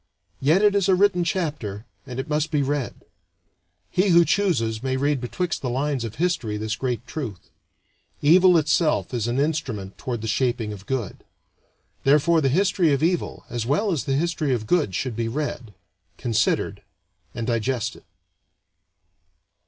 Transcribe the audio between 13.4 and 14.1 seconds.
as well as